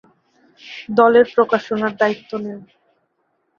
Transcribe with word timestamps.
দলের 0.91 1.25
প্রকাশনার 1.35 1.93
দায়িত্ব 1.97 2.31
নেন। 2.37 2.59